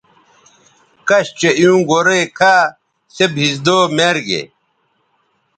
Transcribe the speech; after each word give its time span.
کش 1.07 1.27
چہء 1.39 1.55
ایوں 1.59 1.81
گورئ 1.89 2.23
کھا 2.37 2.55
سے 3.15 3.25
بھیزدو 3.33 3.77
میر 3.95 4.17
گے 4.27 4.41